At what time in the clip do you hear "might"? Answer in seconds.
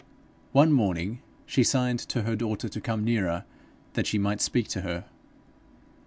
4.17-4.41